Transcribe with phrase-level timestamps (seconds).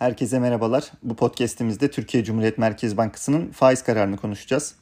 [0.00, 0.84] Herkese merhabalar.
[1.02, 4.74] Bu podcast'imizde Türkiye Cumhuriyet Merkez Bankası'nın faiz kararını konuşacağız.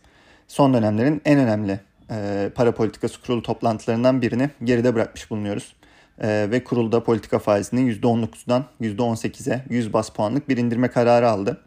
[0.49, 5.75] Son dönemlerin en önemli e, para politikası kurulu toplantılarından birini geride bırakmış bulunuyoruz.
[6.21, 11.61] E, ve kurulda politika faizini %19'dan %18'e 100 bas puanlık bir indirme kararı aldı.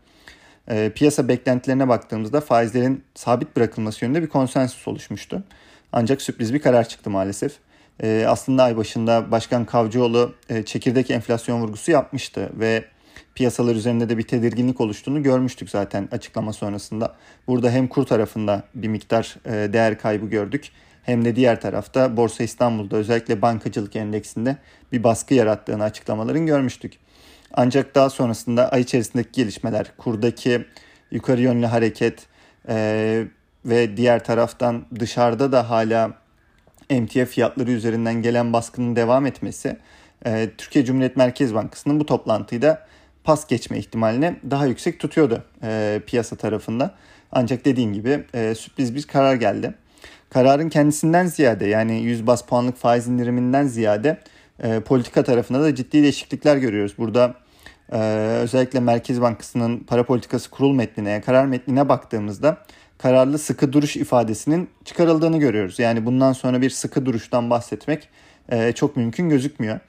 [0.67, 5.43] E, piyasa beklentilerine baktığımızda faizlerin sabit bırakılması yönünde bir konsensus oluşmuştu.
[5.91, 7.53] Ancak sürpriz bir karar çıktı maalesef.
[8.03, 12.83] E, aslında ay başında Başkan Kavcıoğlu e, çekirdek enflasyon vurgusu yapmıştı ve
[13.35, 17.15] piyasalar üzerinde de bir tedirginlik oluştuğunu görmüştük zaten açıklama sonrasında.
[17.47, 20.71] Burada hem kur tarafında bir miktar e, değer kaybı gördük
[21.03, 24.57] hem de diğer tarafta Borsa İstanbul'da özellikle bankacılık endeksinde
[24.91, 26.93] bir baskı yarattığını açıklamaların görmüştük.
[27.53, 30.65] Ancak daha sonrasında ay içerisindeki gelişmeler, kurdaki
[31.11, 32.27] yukarı yönlü hareket
[32.69, 33.25] e,
[33.65, 36.11] ve diğer taraftan dışarıda da hala
[36.89, 39.77] emtia fiyatları üzerinden gelen baskının devam etmesi
[40.25, 42.87] e, Türkiye Cumhuriyet Merkez Bankası'nın bu toplantıyı da
[43.23, 46.95] pas geçme ihtimalini daha yüksek tutuyordu e, piyasa tarafında.
[47.31, 49.73] Ancak dediğim gibi e, sürpriz bir karar geldi.
[50.29, 54.19] Kararın kendisinden ziyade yani 100 bas puanlık faiz indiriminden ziyade
[54.63, 56.93] e, politika tarafında da ciddi değişiklikler görüyoruz.
[56.97, 57.35] Burada
[57.91, 57.97] e,
[58.41, 62.57] özellikle Merkez Bankası'nın para politikası kurul metnine, karar metnine baktığımızda
[62.97, 65.79] kararlı sıkı duruş ifadesinin çıkarıldığını görüyoruz.
[65.79, 68.09] Yani bundan sonra bir sıkı duruştan bahsetmek
[68.51, 69.79] e, çok mümkün gözükmüyor.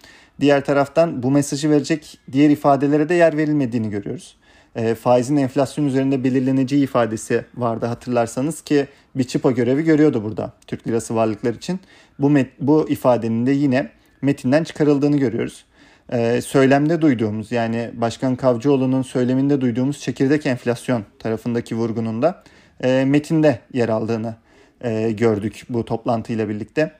[0.41, 4.37] Diğer taraftan bu mesajı verecek diğer ifadelere de yer verilmediğini görüyoruz.
[4.77, 10.89] E, faizin enflasyon üzerinde belirleneceği ifadesi vardı hatırlarsanız ki bir çıpa görevi görüyordu burada Türk
[10.89, 11.81] lirası varlıklar için.
[12.19, 13.91] Bu, met, bu ifadenin de yine
[14.23, 15.65] metinden çıkarıldığını görüyoruz.
[16.13, 22.43] E, söylemde duyduğumuz yani Başkan Kavcıoğlu'nun söyleminde duyduğumuz çekirdek enflasyon tarafındaki vurgunun da
[22.85, 24.35] e, metinde yer aldığını
[24.81, 26.93] e, gördük bu toplantıyla birlikte.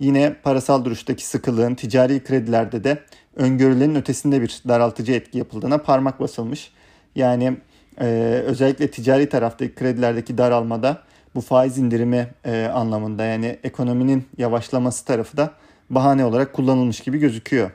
[0.00, 2.98] Yine parasal duruştaki sıkılığın ticari kredilerde de
[3.36, 6.72] öngörülerin ötesinde bir daraltıcı etki yapıldığına parmak basılmış.
[7.14, 7.56] Yani
[8.00, 8.06] e,
[8.46, 11.02] özellikle ticari taraftaki kredilerdeki daralmada
[11.34, 15.52] bu faiz indirimi e, anlamında yani ekonominin yavaşlaması tarafı da
[15.90, 17.70] bahane olarak kullanılmış gibi gözüküyor.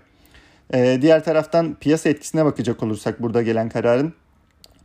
[0.73, 4.13] E, diğer taraftan piyasa etkisine bakacak olursak burada gelen kararın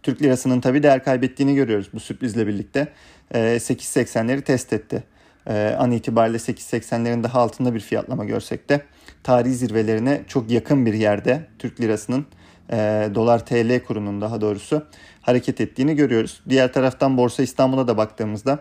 [0.03, 2.89] Türk lirasının tabi değer kaybettiğini görüyoruz bu sürprizle birlikte.
[3.35, 5.05] E, 8.80'leri test etti
[5.49, 8.83] e, an itibariyle 8.80'lerin daha altında bir fiyatlama görsek de
[9.23, 12.27] tarihi zirvelerine çok yakın bir yerde Türk lirasının
[12.73, 14.87] e, dolar TL kurunun daha doğrusu
[15.23, 16.41] hareket ettiğini görüyoruz.
[16.49, 18.59] Diğer taraftan Borsa İstanbul'a da baktığımızda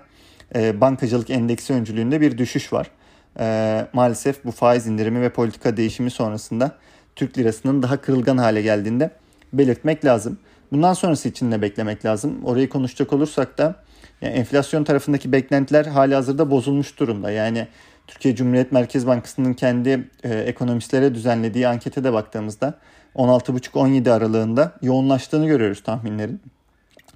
[0.55, 2.91] e, bankacılık endeksi öncülüğünde bir düşüş var.
[3.39, 6.71] E, maalesef bu faiz indirimi ve politika değişimi sonrasında
[7.15, 9.11] Türk lirasının daha kırılgan hale geldiğinde
[9.53, 10.37] belirtmek lazım.
[10.71, 12.45] Bundan sonrası için de beklemek lazım.
[12.45, 13.75] Orayı konuşacak olursak da
[14.21, 17.31] yani enflasyon tarafındaki beklentiler hali hazırda bozulmuş durumda.
[17.31, 17.67] Yani
[18.07, 22.73] Türkiye Cumhuriyet Merkez Bankası'nın kendi e, ekonomistlere düzenlediği ankete de baktığımızda
[23.15, 26.41] 16,5-17 aralığında yoğunlaştığını görüyoruz tahminlerin.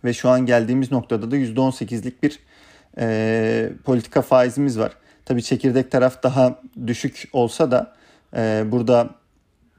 [0.03, 2.39] Ve şu an geldiğimiz noktada da %18'lik bir
[2.97, 4.91] e, politika faizimiz var.
[5.25, 7.93] Tabii çekirdek taraf daha düşük olsa da
[8.35, 9.09] e, burada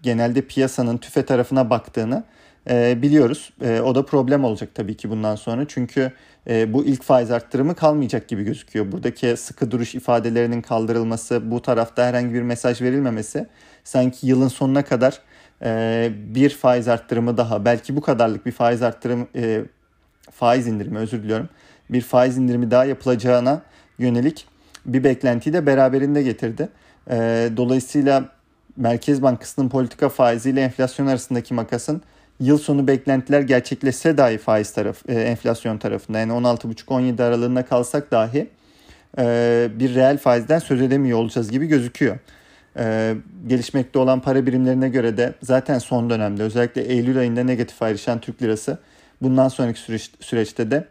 [0.02, 2.24] genelde piyasanın tüfe tarafına baktığını
[2.70, 3.52] e, biliyoruz.
[3.62, 5.64] E, o da problem olacak tabii ki bundan sonra.
[5.68, 6.12] Çünkü
[6.48, 8.92] e, bu ilk faiz arttırımı kalmayacak gibi gözüküyor.
[8.92, 13.46] Buradaki sıkı duruş ifadelerinin kaldırılması, bu tarafta herhangi bir mesaj verilmemesi
[13.84, 15.20] sanki yılın sonuna kadar
[15.64, 19.64] e, bir faiz arttırımı daha, belki bu kadarlık bir faiz arttırım, e,
[20.30, 21.48] faiz indirimi özür diliyorum,
[21.90, 23.62] bir faiz indirimi daha yapılacağına
[23.98, 24.46] yönelik
[24.86, 26.68] bir beklentiyi de beraberinde getirdi.
[27.10, 28.28] E, dolayısıyla
[28.76, 32.02] Merkez Bankası'nın politika faiziyle enflasyon arasındaki makasın
[32.42, 38.48] yıl sonu beklentiler gerçekleşse dahi faiz taraf, e, enflasyon tarafında yani 16,5-17 aralığında kalsak dahi
[39.18, 42.18] e, bir reel faizden söz edemiyor olacağız gibi gözüküyor.
[42.78, 43.14] E,
[43.46, 48.42] gelişmekte olan para birimlerine göre de zaten son dönemde özellikle Eylül ayında negatif ayrışan Türk
[48.42, 48.78] lirası
[49.22, 50.86] bundan sonraki süreç, süreçte de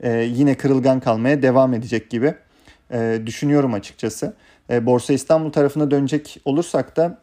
[0.00, 2.34] e, yine kırılgan kalmaya devam edecek gibi
[2.92, 4.34] e, düşünüyorum açıkçası.
[4.70, 7.18] E, Borsa İstanbul tarafına dönecek olursak da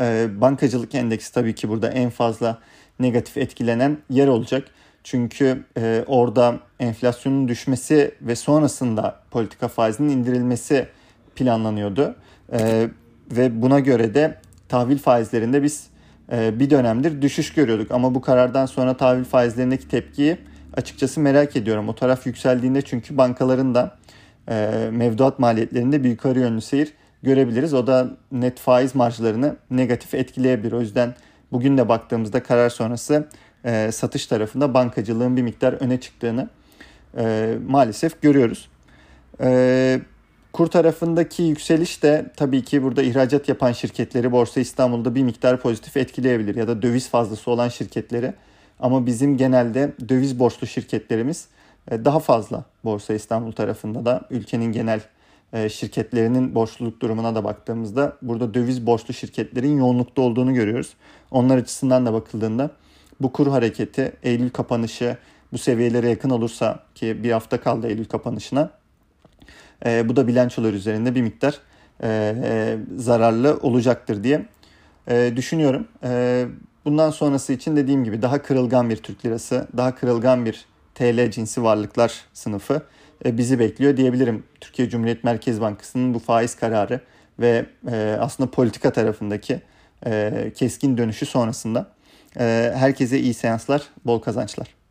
[0.00, 2.58] e, bankacılık endeksi tabii ki burada en fazla
[3.00, 4.68] negatif etkilenen yer olacak.
[5.04, 10.88] Çünkü e, orada enflasyonun düşmesi ve sonrasında politika faizinin indirilmesi
[11.36, 12.14] planlanıyordu.
[12.52, 12.88] E,
[13.30, 14.38] ve buna göre de
[14.68, 15.86] tahvil faizlerinde biz
[16.32, 17.90] e, bir dönemdir düşüş görüyorduk.
[17.90, 20.36] Ama bu karardan sonra tahvil faizlerindeki tepkiyi
[20.76, 21.88] açıkçası merak ediyorum.
[21.88, 23.98] O taraf yükseldiğinde çünkü bankaların da
[24.48, 27.74] e, mevduat maliyetlerinde bir yukarı yönlü seyir görebiliriz.
[27.74, 30.72] O da net faiz marjlarını negatif etkileyebilir.
[30.72, 31.14] O yüzden
[31.52, 33.28] bugün de baktığımızda karar sonrası
[33.64, 36.48] e, satış tarafında bankacılığın bir miktar öne çıktığını
[37.18, 38.68] e, maalesef görüyoruz.
[39.40, 40.00] E,
[40.52, 45.96] Kur tarafındaki yükseliş de tabii ki burada ihracat yapan şirketleri Borsa İstanbul'da bir miktar pozitif
[45.96, 48.34] etkileyebilir ya da döviz fazlası olan şirketleri.
[48.80, 51.48] Ama bizim genelde döviz borçlu şirketlerimiz
[51.90, 55.00] e, daha fazla Borsa İstanbul tarafında da ülkenin genel
[55.70, 60.94] şirketlerinin borçluluk durumuna da baktığımızda burada döviz borçlu şirketlerin yoğunlukta olduğunu görüyoruz.
[61.30, 62.70] Onlar açısından da bakıldığında
[63.20, 65.16] bu kur hareketi Eylül kapanışı
[65.52, 68.70] bu seviyelere yakın olursa ki bir hafta kaldı Eylül kapanışına
[69.86, 71.58] e, bu da bilançolar üzerinde bir miktar
[72.02, 74.46] e, e, zararlı olacaktır diye
[75.08, 75.88] e, düşünüyorum.
[76.04, 76.44] E,
[76.84, 80.64] bundan sonrası için dediğim gibi daha kırılgan bir Türk lirası, daha kırılgan bir
[80.94, 82.80] TL cinsi varlıklar sınıfı e,
[83.24, 84.44] bizi bekliyor diyebilirim.
[84.60, 87.00] Türkiye Cumhuriyet Merkez Bankası'nın bu faiz kararı
[87.38, 89.60] ve e, aslında politika tarafındaki
[90.06, 91.90] e, keskin dönüşü sonrasında.
[92.40, 94.81] E, herkese iyi seanslar, bol kazançlar.